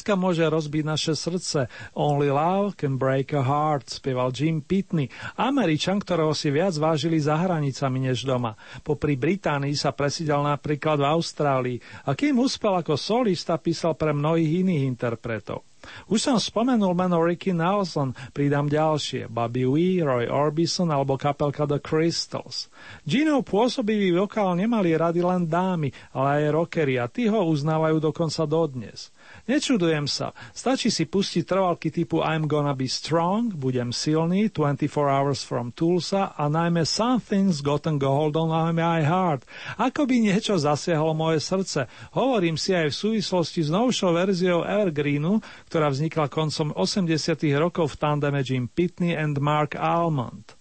Láska 0.00 0.16
môže 0.16 0.48
rozbiť 0.48 0.84
naše 0.88 1.12
srdce. 1.12 1.68
Only 1.92 2.32
love 2.32 2.72
can 2.80 2.96
break 2.96 3.36
a 3.36 3.44
heart, 3.44 3.92
spieval 3.92 4.32
Jim 4.32 4.64
Pitney, 4.64 5.12
Američan, 5.36 6.00
ktorého 6.00 6.32
si 6.32 6.48
viac 6.48 6.72
vážili 6.80 7.20
za 7.20 7.36
hranicami 7.36 8.08
než 8.08 8.24
doma. 8.24 8.56
Popri 8.80 9.20
Británii 9.20 9.76
sa 9.76 9.92
presídal 9.92 10.40
napríklad 10.40 11.04
v 11.04 11.10
Austrálii 11.12 11.78
a 12.08 12.16
kým 12.16 12.40
uspel 12.40 12.80
ako 12.80 12.96
solista, 12.96 13.60
písal 13.60 13.92
pre 13.92 14.16
mnohých 14.16 14.64
iných 14.64 14.88
interpretov. 14.88 15.68
Už 16.08 16.20
som 16.20 16.36
spomenul 16.36 16.92
meno 16.92 17.20
Ricky 17.20 17.56
Nelson, 17.56 18.12
pridám 18.36 18.68
ďalšie, 18.68 19.32
Bobby 19.32 19.64
Wee, 19.64 20.04
Roy 20.04 20.28
Orbison 20.28 20.92
alebo 20.92 21.16
kapelka 21.16 21.64
The 21.64 21.80
Crystals. 21.80 22.68
Ginov 23.04 23.48
pôsobivý 23.48 24.12
vokál 24.16 24.56
nemali 24.56 24.96
rady 24.96 25.24
len 25.24 25.48
dámy, 25.48 25.92
ale 26.12 26.44
aj 26.48 26.56
rockery 26.56 27.00
a 27.00 27.08
tí 27.08 27.28
ho 27.32 27.48
uznávajú 27.48 27.96
dokonca 28.00 28.44
dodnes. 28.44 29.08
Nečudujem 29.48 30.04
sa, 30.04 30.36
stačí 30.52 30.92
si 30.92 31.08
pustiť 31.08 31.48
trvalky 31.48 31.88
typu 31.88 32.20
I'm 32.20 32.44
gonna 32.44 32.76
be 32.76 32.84
strong, 32.84 33.56
budem 33.56 33.94
silný, 33.94 34.52
24 34.52 34.84
hours 35.08 35.40
from 35.40 35.72
Tulsa 35.72 36.36
a 36.36 36.44
najmä 36.52 36.84
Something's 36.84 37.64
gotten 37.64 37.96
gold 37.96 38.36
on 38.36 38.52
my 38.76 39.00
heart. 39.00 39.48
Ako 39.80 40.04
by 40.04 40.20
niečo 40.20 40.60
zasiahlo 40.60 41.16
moje 41.16 41.40
srdce. 41.40 41.88
Hovorím 42.12 42.60
si 42.60 42.76
aj 42.76 42.92
v 42.92 43.00
súvislosti 43.00 43.64
s 43.64 43.72
novšou 43.72 44.12
verziou 44.12 44.60
Evergreenu, 44.60 45.40
ktorá 45.72 45.88
vznikla 45.88 46.28
koncom 46.28 46.76
80 46.76 47.08
rokov 47.56 47.96
v 47.96 47.98
tandeme 47.98 48.44
Jim 48.44 48.68
Pitney 48.68 49.16
and 49.16 49.40
Mark 49.40 49.72
Almond. 49.78 50.59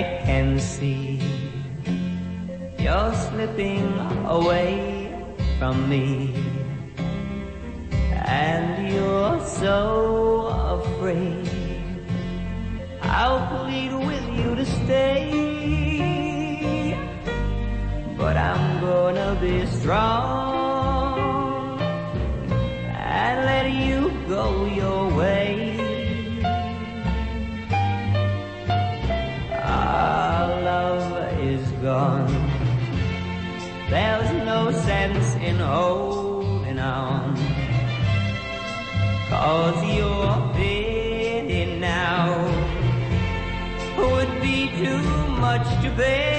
I 0.00 0.02
can 0.24 0.58
see 0.58 1.20
you're 2.78 3.14
slipping 3.28 3.84
away 4.24 5.12
from 5.58 5.76
me, 5.90 6.32
and 8.24 8.88
you're 8.90 9.40
so 9.44 9.76
afraid. 10.78 11.50
I'll 13.02 13.44
plead 13.52 13.92
with 14.08 14.26
you 14.38 14.48
to 14.60 14.64
stay, 14.78 15.26
but 18.16 18.38
I'm 18.38 18.80
gonna 18.80 19.36
be 19.38 19.66
strong 19.66 21.18
and 22.88 23.36
let 23.52 23.66
you 23.70 24.00
go 24.26 24.64
your 24.64 25.02
way. 25.18 25.39
Holding 35.60 36.78
on. 36.78 37.36
Cause 39.28 39.84
your 39.96 40.52
pity 40.54 41.78
now 41.78 42.26
would 43.96 44.40
be 44.40 44.68
too 44.82 45.02
much 45.38 45.66
to 45.82 45.90
bear. 45.90 46.29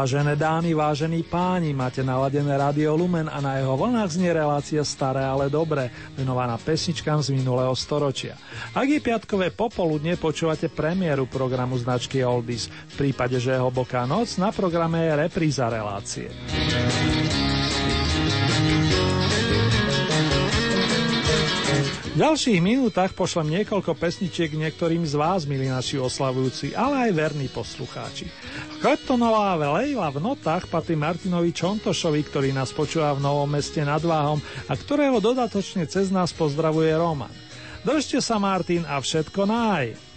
Vážené 0.00 0.32
dámy, 0.32 0.72
vážení 0.72 1.20
páni, 1.20 1.76
máte 1.76 2.00
naladené 2.00 2.56
Radio 2.56 2.96
Lumen 2.96 3.28
a 3.28 3.36
na 3.44 3.60
jeho 3.60 3.76
vlnách 3.76 4.08
znie 4.08 4.32
relácia 4.32 4.80
staré, 4.80 5.20
ale 5.20 5.52
dobré, 5.52 5.92
venovaná 6.16 6.56
pesničkám 6.56 7.20
z 7.20 7.36
minulého 7.36 7.76
storočia. 7.76 8.32
Ak 8.72 8.88
je 8.88 8.96
piatkové 8.96 9.52
popoludne, 9.52 10.16
počúvate 10.16 10.72
premiéru 10.72 11.28
programu 11.28 11.76
značky 11.76 12.24
Oldies. 12.24 12.72
V 12.96 13.12
prípade, 13.12 13.36
že 13.36 13.52
je 13.52 13.60
hlboká 13.60 14.08
noc, 14.08 14.40
na 14.40 14.48
programe 14.48 15.04
je 15.04 15.12
repríza 15.20 15.68
relácie. 15.68 16.32
ďalších 22.20 22.60
minútach 22.60 23.16
pošlem 23.16 23.60
niekoľko 23.60 23.96
pesničiek 23.96 24.52
niektorým 24.52 25.08
z 25.08 25.16
vás, 25.16 25.48
milí 25.48 25.72
naši 25.72 25.96
oslavujúci, 25.96 26.76
ale 26.76 27.08
aj 27.08 27.16
verní 27.16 27.48
poslucháči. 27.48 28.28
Kleptonová 28.84 29.56
Lejla 29.56 30.12
v 30.12 30.20
notách 30.20 30.68
patrí 30.68 31.00
Martinovi 31.00 31.48
Čontošovi, 31.56 32.20
ktorý 32.28 32.52
nás 32.52 32.76
počúva 32.76 33.16
v 33.16 33.24
Novom 33.24 33.48
meste 33.48 33.80
nad 33.80 34.04
Váhom 34.04 34.36
a 34.68 34.72
ktorého 34.76 35.16
dodatočne 35.16 35.88
cez 35.88 36.12
nás 36.12 36.36
pozdravuje 36.36 36.92
Roman. 36.92 37.32
Držte 37.88 38.20
sa, 38.20 38.36
Martin, 38.36 38.84
a 38.84 39.00
všetko 39.00 39.40
naj. 39.48 40.09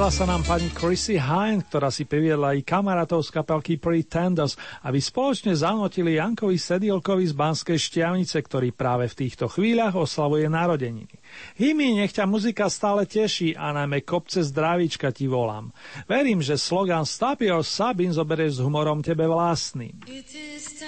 Ohlasila 0.00 0.24
sa 0.24 0.32
nám 0.32 0.42
pani 0.48 0.72
Chrissy 0.72 1.20
Hine, 1.20 1.60
ktorá 1.60 1.92
si 1.92 2.08
priviedla 2.08 2.56
i 2.56 2.64
kamarátov 2.64 3.20
z 3.20 3.36
kapelky 3.36 3.76
Pretenders, 3.76 4.56
aby 4.80 4.96
spoločne 4.96 5.52
zanotili 5.52 6.16
Jankovi 6.16 6.56
Sedielkovi 6.56 7.28
z 7.28 7.36
Banskej 7.36 7.76
šťavnice, 7.76 8.40
ktorý 8.40 8.72
práve 8.72 9.12
v 9.12 9.28
týchto 9.28 9.52
chvíľach 9.52 9.92
oslavuje 9.92 10.48
narodeniny. 10.48 11.12
Hymi, 11.60 12.00
nech 12.00 12.16
ťa 12.16 12.24
muzika 12.24 12.72
stále 12.72 13.04
teší 13.04 13.52
a 13.52 13.76
najmä 13.76 14.00
kopce 14.00 14.40
zdravíčka 14.40 15.12
ti 15.12 15.28
volám. 15.28 15.68
Verím, 16.08 16.40
že 16.40 16.56
slogan 16.56 17.04
Stop 17.04 17.44
Your 17.44 17.60
Sabin 17.60 18.16
zoberieš 18.16 18.56
s 18.56 18.64
humorom 18.64 19.04
tebe 19.04 19.28
vlastným. 19.28 20.00
It 20.08 20.32
is. 20.32 20.80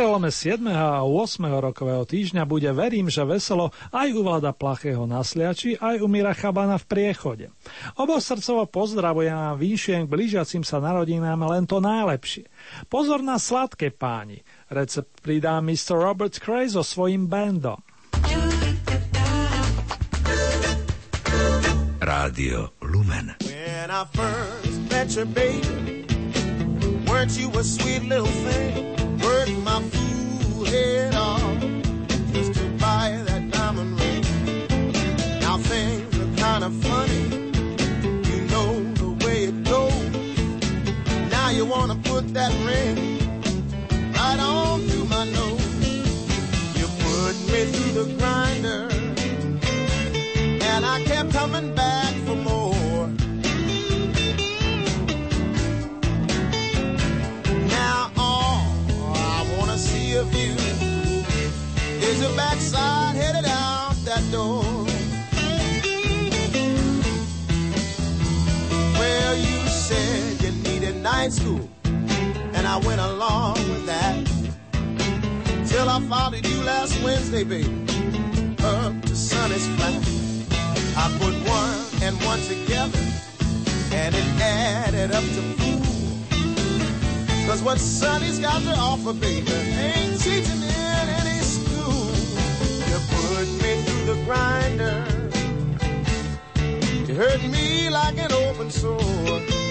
Prelome 0.00 0.32
7. 0.32 0.64
a 0.72 1.04
8. 1.04 1.44
rokového 1.60 2.08
týždňa 2.08 2.48
bude 2.48 2.72
verím, 2.72 3.12
že 3.12 3.20
veselo 3.20 3.68
aj 3.92 4.08
u 4.16 4.24
Vlada 4.24 4.56
Plachého 4.56 5.04
na 5.04 5.20
Sliači, 5.20 5.76
aj 5.76 6.00
u 6.00 6.08
Mira 6.08 6.32
Chabana 6.32 6.80
v 6.80 6.88
priechode. 6.88 7.46
Obosrdcovo 8.00 8.64
pozdravujem 8.64 9.36
a 9.36 9.52
vyšujem 9.52 10.08
k 10.08 10.12
blížiacim 10.16 10.64
sa 10.64 10.80
narodinám 10.80 11.44
len 11.52 11.68
to 11.68 11.84
najlepšie. 11.84 12.48
Pozor 12.88 13.20
na 13.20 13.36
sladké 13.36 13.92
páni. 13.92 14.40
Recept 14.72 15.20
pridá 15.20 15.60
Mr. 15.60 16.00
Robert 16.00 16.32
Cray 16.32 16.72
so 16.72 16.80
svojím 16.80 17.28
bandom. 17.28 17.84
Rádio 22.00 22.72
Lumen. 22.80 23.36
When 23.44 23.92
I 23.92 24.08
first 24.16 24.80
met 24.88 25.12
you, 25.12 25.28
baby, 25.28 26.08
weren't 27.04 27.36
you 27.36 27.52
a 27.52 27.60
sweet 27.60 28.08
little 28.08 28.32
thing? 28.48 29.09
My 29.56 29.82
fool 29.82 30.64
head 30.64 31.12
just 32.32 32.54
to 32.54 32.64
buy 32.78 33.20
that 33.26 33.50
diamond 33.50 34.00
ring. 34.00 34.22
Now 35.40 35.58
things 35.58 36.18
are 36.18 36.36
kind 36.36 36.64
of 36.64 36.72
funny, 36.82 37.22
you 38.30 38.40
know 38.52 38.70
the 38.94 39.10
way 39.24 39.44
it 39.44 39.64
goes. 39.64 41.30
Now 41.30 41.50
you 41.50 41.64
wanna 41.66 41.96
put 41.96 42.32
that 42.34 42.52
ring 42.64 42.96
right 44.12 44.40
on 44.40 44.80
through 44.88 45.06
my 45.06 45.24
nose. 45.24 45.86
You 46.78 46.86
put 47.04 47.34
me 47.52 47.60
through 47.72 47.92
the 48.00 48.06
grinder, 48.18 48.88
and 50.70 50.86
I 50.86 51.02
kept 51.04 51.32
coming 51.32 51.74
back 51.74 51.79
is 62.20 62.28
your 62.28 62.36
backside 62.36 63.16
headed 63.16 63.44
out 63.46 63.94
that 64.04 64.22
door. 64.30 64.62
Well, 68.98 69.36
you 69.36 69.68
said 69.68 70.42
you 70.42 70.52
needed 70.62 70.96
night 70.96 71.32
school, 71.32 71.68
and 71.84 72.66
I 72.66 72.76
went 72.78 73.00
along 73.00 73.54
with 73.70 73.86
that. 73.86 74.26
Till 75.66 75.88
I 75.88 76.00
followed 76.08 76.46
you 76.46 76.62
last 76.62 77.02
Wednesday, 77.02 77.44
baby, 77.44 77.86
up 78.64 79.00
to 79.02 79.16
Sunny's 79.16 79.66
flat. 79.76 80.02
I 80.96 81.06
put 81.20 81.34
one 81.48 82.02
and 82.02 82.16
one 82.24 82.40
together, 82.42 82.98
and 83.92 84.14
it 84.14 84.24
added 84.40 85.12
up 85.12 85.24
to 85.24 85.42
four. 85.58 85.80
Cause 87.46 87.62
what 87.62 87.78
Sonny's 87.78 88.38
got 88.38 88.62
to 88.62 88.74
offer, 88.76 89.12
baby, 89.12 89.50
ain't 89.52 90.20
teaching 90.20 90.62
in 90.62 90.69
grinder 94.30 95.04
to 97.04 97.12
hurt 97.16 97.42
me 97.50 97.90
like 97.90 98.16
an 98.16 98.32
open 98.32 98.70
sore. 98.70 99.69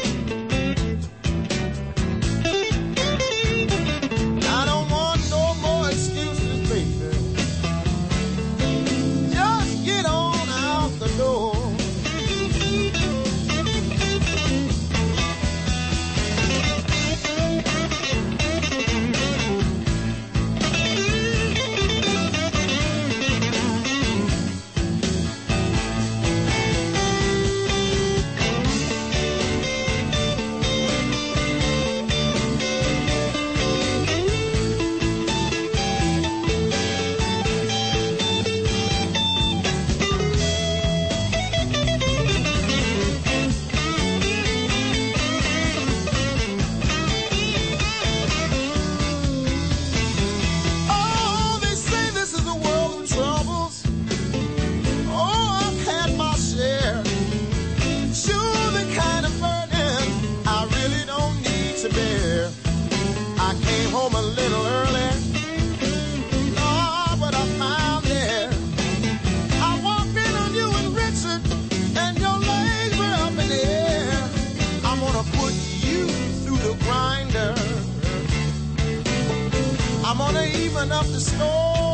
I'm 80.21 80.33
gonna 80.33 80.47
even 80.47 80.91
up 80.91 81.05
the 81.05 81.19
score. 81.21 81.88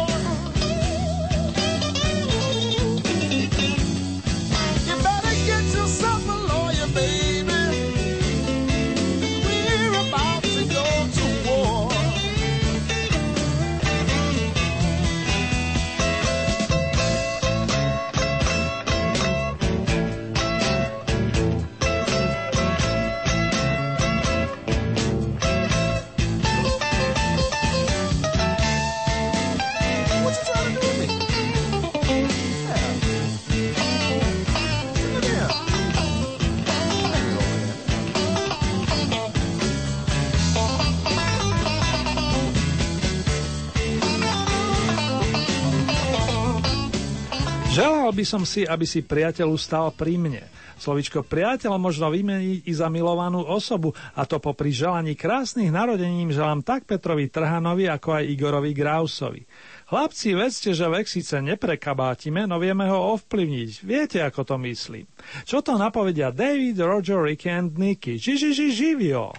by 48.15 48.23
som 48.23 48.47
si, 48.47 48.63
aby 48.63 48.87
si 48.87 49.03
priateľ 49.03 49.51
ustal 49.51 49.91
pri 49.91 50.15
mne. 50.15 50.43
Slovičko 50.75 51.23
priateľ 51.23 51.75
možno 51.79 52.11
vymeniť 52.11 52.67
i 52.67 52.73
za 52.75 52.87
milovanú 52.91 53.43
osobu 53.43 53.95
a 54.15 54.23
to 54.23 54.39
po 54.39 54.51
pri 54.51 54.71
želaní 54.71 55.15
krásnych 55.15 55.71
narodením 55.71 56.31
želám 56.31 56.63
tak 56.63 56.87
Petrovi 56.87 57.31
Trhanovi, 57.31 57.87
ako 57.87 58.19
aj 58.19 58.23
Igorovi 58.27 58.71
Grausovi. 58.75 59.43
Chlapci, 59.85 60.33
vedzte, 60.35 60.73
že 60.73 60.87
vek 60.89 61.07
síce 61.07 61.39
neprekabátime, 61.39 62.47
no 62.49 62.59
vieme 62.59 62.89
ho 62.89 63.15
ovplyvniť. 63.19 63.71
Viete, 63.85 64.17
ako 64.23 64.41
to 64.43 64.55
myslí. 64.57 65.05
Čo 65.45 65.61
to 65.61 65.77
napovedia 65.77 66.33
David, 66.33 66.81
Roger, 66.81 67.21
Ricky 67.21 67.51
and 67.51 67.77
Nicky? 67.77 68.17
Ži, 68.17 68.35
ži, 68.35 68.51
ži, 68.51 68.67
živio! 68.73 69.31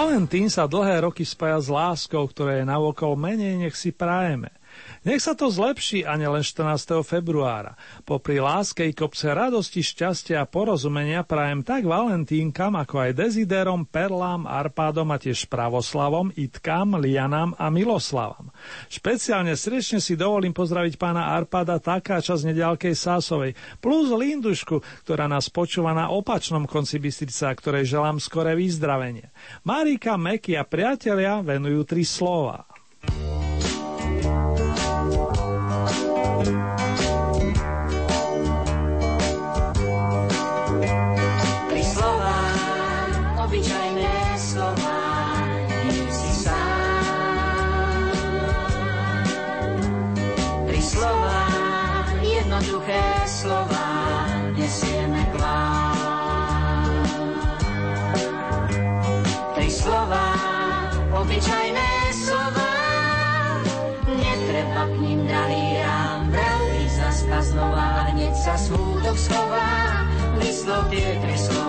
Valentín 0.00 0.48
sa 0.48 0.64
dlhé 0.64 1.04
roky 1.04 1.28
spája 1.28 1.60
s 1.60 1.68
láskou, 1.68 2.24
ktoré 2.24 2.64
je 2.64 2.70
navokol 2.72 3.20
menej, 3.20 3.60
nech 3.60 3.76
si 3.76 3.92
prajeme. 3.92 4.48
Nech 5.04 5.20
sa 5.20 5.36
to 5.36 5.52
zlepší 5.52 6.08
a 6.08 6.16
nielen 6.16 6.40
14. 6.40 7.04
februára. 7.04 7.76
Popri 8.08 8.40
láske 8.40 8.88
i 8.88 8.96
kopce 8.96 9.28
radosti, 9.28 9.84
šťastia 9.84 10.40
a 10.40 10.48
porozumenia 10.48 11.20
prajem 11.20 11.60
tak 11.60 11.84
Valentínkam, 11.84 12.80
ako 12.80 12.96
aj 12.96 13.10
desiderom, 13.12 13.84
Perlám, 13.84 14.48
Arpádom 14.48 15.04
a 15.12 15.20
tiež 15.20 15.44
Pravoslavom, 15.52 16.32
Itkám, 16.32 16.96
Lianám 16.96 17.52
a 17.60 17.68
Miloslavom. 17.68 18.49
Špeciálne 18.88 19.54
srdečne 19.54 19.98
si 20.00 20.18
dovolím 20.18 20.56
pozdraviť 20.56 20.94
pána 20.96 21.36
Arpada 21.36 21.78
Takáča 21.78 22.40
z 22.40 22.54
nedalkej 22.54 22.96
Sásovej, 22.96 23.52
plus 23.78 24.08
Lindušku, 24.10 25.06
ktorá 25.06 25.28
nás 25.28 25.52
počúva 25.52 25.92
na 25.92 26.08
opačnom 26.08 26.64
konci 26.64 26.96
Bystrica, 26.96 27.52
ktorej 27.52 27.86
želám 27.86 28.18
skoré 28.18 28.56
vyzdravenie. 28.56 29.28
Marika, 29.62 30.16
Meky 30.16 30.56
a 30.56 30.64
priatelia 30.64 31.44
venujú 31.44 31.84
tri 31.84 32.02
slova– 32.02 32.64
stovách 69.10 69.18
schová, 69.18 70.06
myslov 70.38 70.86
tie 70.90 71.18
tri. 71.18 71.59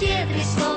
tiebriskou. 0.00 0.69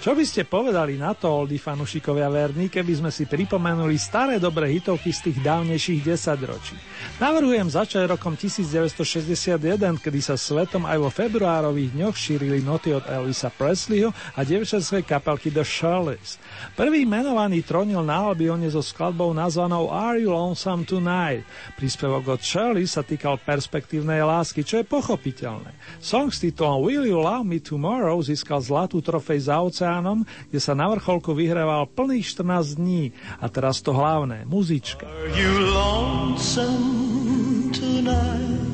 Čo 0.00 0.16
by 0.16 0.24
ste 0.24 0.48
povedali 0.48 0.96
na 0.96 1.12
to, 1.12 1.28
oldy 1.28 1.60
fanušikovia 1.60 2.32
verní, 2.32 2.72
keby 2.72 3.04
sme 3.04 3.10
si 3.12 3.28
pripomenuli 3.28 4.00
staré 4.00 4.40
dobré 4.40 4.72
hitovky 4.72 5.12
z 5.12 5.28
tých 5.28 5.44
dávnejších 5.44 6.00
desaťročí? 6.00 6.72
Navrhujem 7.20 7.68
začať 7.68 8.08
rokom 8.08 8.32
1961, 8.32 9.60
kedy 10.00 10.20
sa 10.24 10.40
svetom 10.40 10.88
aj 10.88 10.96
vo 11.04 11.12
februárových 11.12 11.92
dňoch 11.92 12.16
šírili 12.16 12.64
noty 12.64 12.96
od 12.96 13.04
Elvisa 13.12 13.52
Presleyho 13.52 14.08
a 14.08 14.40
dievčenskej 14.40 15.04
kapelky 15.04 15.52
The 15.52 15.68
Shirleys. 15.68 16.40
Prvý 16.76 17.08
menovaný 17.08 17.64
tronil 17.64 18.04
na 18.04 18.30
Albione 18.30 18.68
so 18.68 18.84
skladbou 18.84 19.32
nazvanou 19.32 19.90
Are 19.90 20.20
You 20.20 20.32
Lonesome 20.32 20.84
Tonight? 20.84 21.44
Príspevok 21.76 22.36
od 22.36 22.40
Shirley 22.40 22.86
sa 22.86 23.04
týkal 23.04 23.40
perspektívnej 23.40 24.24
lásky, 24.24 24.64
čo 24.64 24.80
je 24.80 24.86
pochopiteľné. 24.86 25.72
Song 26.00 26.32
s 26.32 26.40
titulom 26.40 26.84
Will 26.84 27.08
You 27.08 27.20
Love 27.20 27.44
Me 27.44 27.60
Tomorrow 27.60 28.20
získal 28.20 28.60
zlatú 28.64 29.00
trofej 29.00 29.50
za 29.50 29.60
oceánom, 29.60 30.24
kde 30.48 30.60
sa 30.60 30.76
na 30.76 30.88
vrcholku 30.88 31.36
vyhrával 31.36 31.88
plných 31.90 32.38
14 32.38 32.80
dní. 32.80 33.12
A 33.40 33.48
teraz 33.48 33.80
to 33.80 33.92
hlavné, 33.92 34.44
muzička. 34.48 35.04
Are 35.04 35.32
you 35.36 35.52
lonesome 35.72 37.72
tonight? 37.72 38.68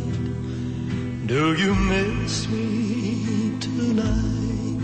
Do 1.27 1.59
you 1.59 1.75
miss 1.91 2.47
me 2.47 3.59
tonight? 3.59 4.79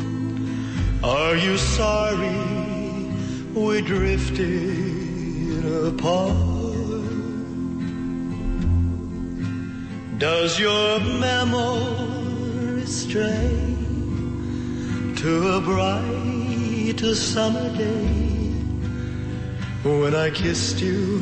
Are 1.07 1.39
you 1.39 1.55
sorry 1.55 2.72
we 3.55 3.83
drifted 3.83 5.65
apart? 5.89 6.53
Does 10.19 10.59
your 10.59 11.01
memory 11.01 12.87
stray 12.87 13.77
to 15.17 15.49
a 15.57 15.61
bright 15.61 17.01
summer 17.15 17.77
day 17.77 18.55
when 19.85 20.15
I 20.15 20.31
kissed 20.31 20.81
you 20.81 21.19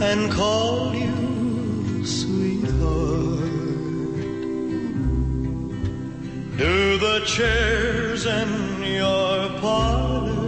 and 0.00 0.30
called 0.30 0.94
you 0.94 2.04
sweetheart? 2.04 3.38
Do 6.58 6.98
the 6.98 7.22
chairs 7.24 8.26
in 8.26 8.82
your 8.82 9.48
parlor 9.60 10.47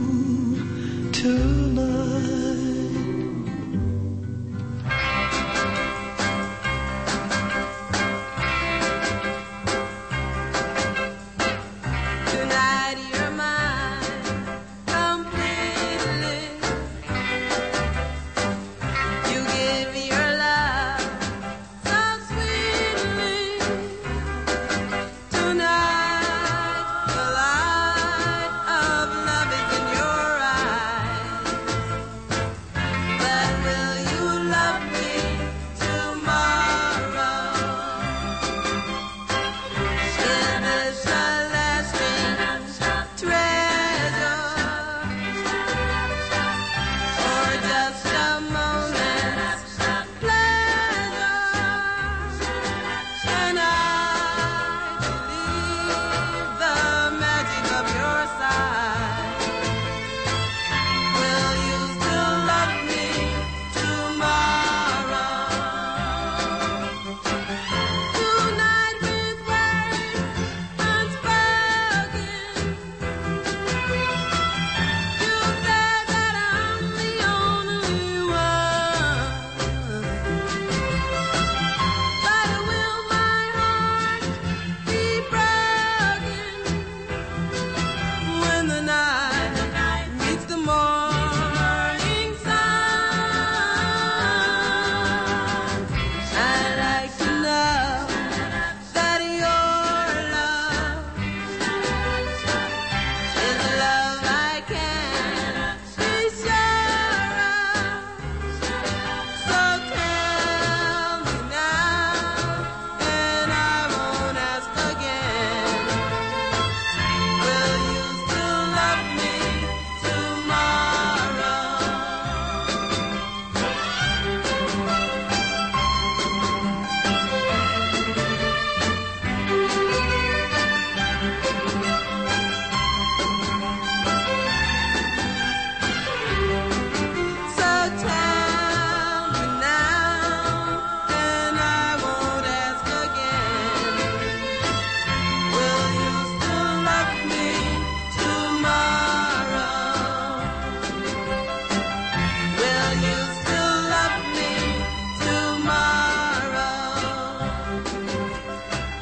Tonight 1.21 2.70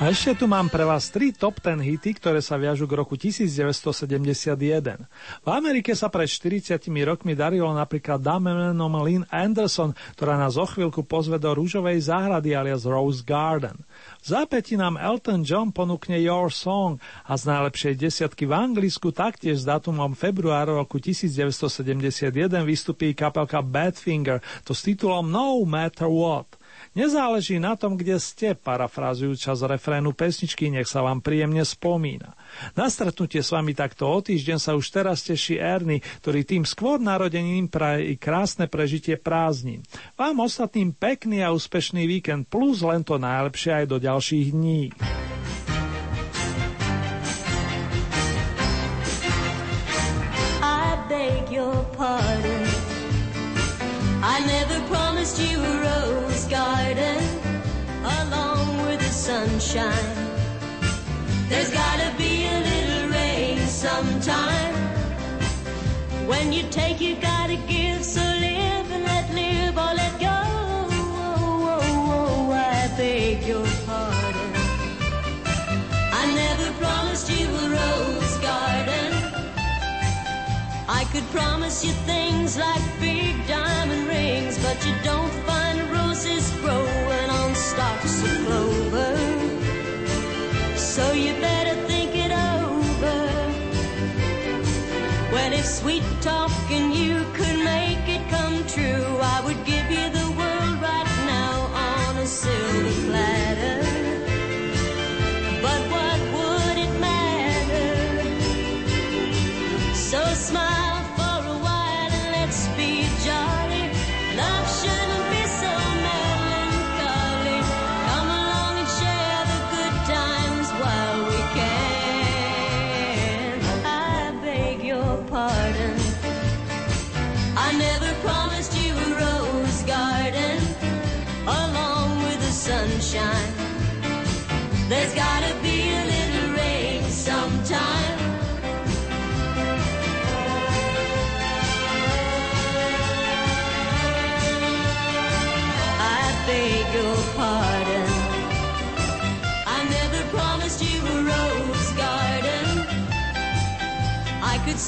A 0.09 0.17
ešte 0.17 0.41
tu 0.41 0.49
mám 0.49 0.73
pre 0.73 0.81
vás 0.89 1.13
tri 1.13 1.29
top 1.29 1.61
10 1.61 1.85
hity, 1.85 2.17
ktoré 2.17 2.41
sa 2.41 2.57
viažu 2.57 2.89
k 2.89 2.97
roku 2.97 3.13
1971. 3.13 5.05
V 5.45 5.47
Amerike 5.53 5.93
sa 5.93 6.09
pred 6.09 6.25
40 6.25 6.81
rokmi 7.05 7.37
darilo 7.37 7.69
napríklad 7.69 8.17
Damenom 8.17 9.05
Lynn 9.05 9.29
Anderson, 9.29 9.93
ktorá 10.17 10.33
nás 10.33 10.57
o 10.57 10.65
chvíľku 10.65 11.05
pozve 11.05 11.37
do 11.37 11.53
rúžovej 11.53 12.09
záhrady 12.09 12.57
alias 12.57 12.89
Rose 12.89 13.21
Garden. 13.21 13.85
V 14.25 14.33
zápäti 14.33 14.81
nám 14.81 14.97
Elton 14.97 15.45
John 15.45 15.69
ponúkne 15.69 16.17
Your 16.17 16.49
Song 16.49 16.97
a 17.29 17.37
z 17.37 17.45
najlepšej 17.45 17.93
desiatky 18.01 18.49
v 18.49 18.57
Anglicku 18.57 19.13
taktiež 19.13 19.61
s 19.61 19.69
dátumom 19.69 20.17
februáru 20.17 20.73
roku 20.81 20.97
1971 20.97 22.33
vystupí 22.65 23.13
kapelka 23.13 23.61
Badfinger, 23.61 24.41
to 24.65 24.73
s 24.73 24.81
titulom 24.81 25.29
No 25.29 25.61
Matter 25.69 26.09
What. 26.09 26.58
Nezáleží 26.97 27.61
na 27.61 27.77
tom, 27.77 27.93
kde 27.93 28.17
ste, 28.17 28.57
parafrazujú 28.57 29.37
čas 29.37 29.61
refrénu 29.61 30.09
pesničky, 30.17 30.73
nech 30.73 30.89
sa 30.89 31.05
vám 31.05 31.21
príjemne 31.21 31.61
spomína. 31.61 32.33
Na 32.73 32.89
stretnutie 32.89 33.45
s 33.45 33.53
vami 33.53 33.77
takto 33.77 34.09
o 34.09 34.17
týždeň 34.17 34.57
sa 34.57 34.73
už 34.73 34.89
teraz 34.89 35.21
teší 35.21 35.61
Erny, 35.61 36.01
ktorý 36.25 36.41
tým 36.41 36.63
skôr 36.65 36.97
narodením 36.97 37.69
praje 37.69 38.11
i 38.11 38.15
krásne 38.17 38.65
prežitie 38.65 39.21
prázdnin. 39.21 39.85
Vám 40.17 40.41
ostatným 40.41 40.89
pekný 40.97 41.45
a 41.45 41.53
úspešný 41.53 42.09
víkend 42.09 42.49
plus 42.49 42.81
len 42.81 43.05
to 43.05 43.21
najlepšie 43.21 43.83
aj 43.83 43.85
do 43.85 43.97
ďalších 44.01 44.47
dní. 44.49 44.89
When 66.39 66.53
you 66.53 66.63
take, 66.69 67.01
you 67.01 67.15
gotta 67.17 67.57
give. 67.67 68.01
So 68.01 68.21
live 68.21 68.89
and 68.95 69.03
let 69.03 69.29
live 69.33 69.77
or 69.77 69.93
let 70.01 70.13
go. 70.21 70.37
I 72.53 72.87
beg 72.95 73.43
your 73.45 73.67
pardon. 73.85 74.51
I 76.21 76.23
never 76.43 76.71
promised 76.79 77.29
you 77.29 77.45
a 77.45 77.65
rose 77.77 78.37
garden. 78.37 79.11
I 80.87 81.03
could 81.11 81.27
promise 81.37 81.83
you 81.83 81.91
things 82.07 82.57
like 82.57 82.83
big 83.01 83.45
diamond 83.45 84.07
rings, 84.07 84.57
but 84.63 84.77
you 84.85 84.95
don't 85.03 85.18
sweet 95.79 96.03
talking 96.19 96.91
you 96.91 97.23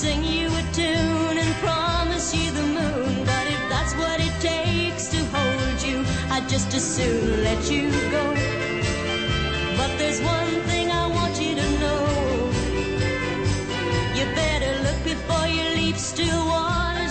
sing 0.01 0.23
you 0.23 0.47
a 0.47 0.63
tune 0.73 1.37
and 1.37 1.53
promise 1.61 2.33
you 2.33 2.49
the 2.51 2.63
moon, 2.63 3.23
but 3.23 3.45
if 3.55 3.61
that's 3.69 3.93
what 4.01 4.19
it 4.19 4.33
takes 4.41 5.09
to 5.09 5.19
hold 5.35 5.79
you, 5.83 6.03
I'd 6.33 6.49
just 6.49 6.73
as 6.73 6.83
soon 6.95 7.43
let 7.43 7.69
you 7.69 7.91
go. 8.09 8.25
But 9.77 9.91
there's 9.99 10.19
one 10.21 10.53
thing 10.69 10.89
I 10.89 11.05
want 11.17 11.39
you 11.39 11.53
to 11.53 11.67
know. 11.81 12.01
You 14.17 14.25
better 14.33 14.73
look 14.85 14.99
before 15.03 15.45
you 15.45 15.63
leap. 15.77 15.97
Still 15.97 16.47
waters 16.47 17.10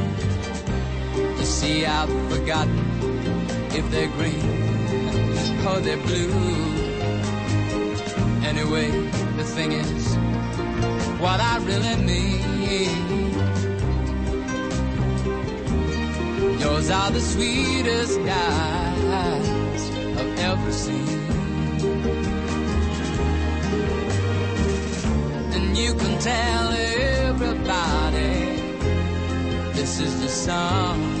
See, 1.61 1.85
I've 1.85 2.09
forgotten 2.31 2.79
if 3.71 3.85
they're 3.91 4.07
green 4.17 4.41
or 5.67 5.79
they're 5.79 6.03
blue. 6.07 6.33
Anyway, 8.43 8.89
the 9.37 9.43
thing 9.43 9.71
is, 9.73 10.15
what 11.21 11.39
I 11.39 11.57
really 11.59 11.97
mean. 12.03 13.29
Yours 16.59 16.89
are 16.89 17.11
the 17.11 17.21
sweetest 17.21 18.19
eyes 18.21 19.83
I've 20.17 20.39
ever 20.39 20.71
seen. 20.71 21.19
And 25.53 25.77
you 25.77 25.93
can 25.93 26.17
tell 26.19 26.71
everybody 27.29 28.33
this 29.73 29.99
is 29.99 30.21
the 30.21 30.27
song. 30.27 31.20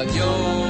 Señor. 0.00 0.69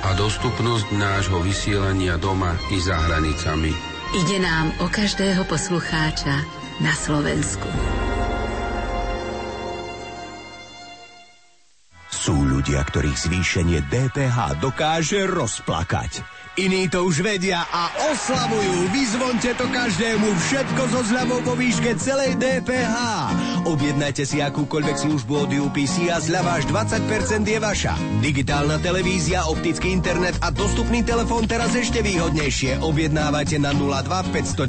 a 0.00 0.16
dostupnosť 0.16 0.96
nášho 0.96 1.38
vysielania 1.44 2.16
doma 2.16 2.56
i 2.72 2.78
za 2.80 2.96
hranicami. 2.96 3.72
Ide 4.16 4.38
nám 4.42 4.74
o 4.82 4.86
každého 4.90 5.46
poslucháča 5.46 6.42
na 6.82 6.92
Slovensku. 6.96 7.68
Sú 12.10 12.36
ľudia, 12.36 12.84
ktorých 12.84 13.16
zvýšenie 13.16 13.80
DPH 13.88 14.60
dokáže 14.60 15.24
rozplakať. 15.24 16.20
Iní 16.60 16.90
to 16.92 17.08
už 17.08 17.24
vedia 17.24 17.64
a 17.64 18.12
oslavujú. 18.12 18.92
Vyzvonte 18.92 19.54
to 19.56 19.64
každému. 19.70 20.28
Všetko 20.28 20.82
so 20.92 21.00
zľavou 21.06 21.40
vo 21.46 21.54
výške 21.56 21.96
celej 21.96 22.36
DPH. 22.36 22.96
Objednajte 23.64 24.28
si 24.28 24.44
akúkoľvek 24.44 24.96
službu 24.96 25.34
od 25.48 25.50
UPC 25.52 26.12
a 26.12 26.20
zľava 26.20 26.60
až 26.60 26.68
20% 26.68 27.48
je 27.48 27.58
vaša. 27.60 27.94
Digitálna 28.20 28.80
televízia, 28.80 29.48
optický 29.48 29.92
internet 29.92 30.36
a 30.44 30.52
dostupný 30.52 31.00
telefón 31.04 31.48
teraz 31.48 31.72
ešte 31.72 32.04
výhodnejšie. 32.04 32.84
Objednávajte 32.84 33.56
na 33.60 33.72
02 33.72 34.32
500 34.32 34.68